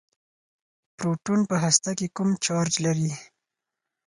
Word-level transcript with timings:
پروټون 0.97 1.39
په 1.49 1.55
هسته 1.63 1.91
کې 1.97 2.07
کوم 2.15 2.29
چارچ 2.45 2.73
لري. 2.85 3.11